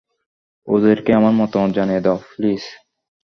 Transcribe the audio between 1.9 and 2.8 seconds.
দাও, প্লিজ।